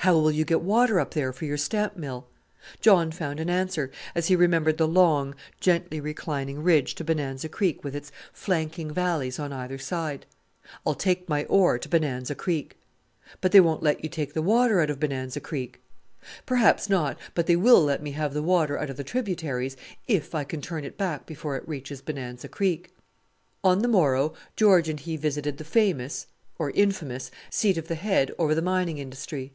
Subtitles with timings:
[0.00, 2.26] "How will you get water up there for your stamp mill?"
[2.82, 7.82] John found an answer, as he remembered the long, gently reclining ridge to Bonanza Creek
[7.82, 10.26] with its flanking valleys on either side.
[10.86, 12.76] "I'll take my ore to Bonanza Creek."
[13.40, 15.80] "But they won't let you take the water out of Bonanza Creek."
[16.44, 20.34] "Perhaps not; but they will let me have the water out of the tributaries if
[20.34, 22.90] I can turn it back before it reaches Bonanza Creek."
[23.64, 26.26] On the morrow George and he visited the famous
[26.58, 29.54] or infamous seat of the Head over the mining industry.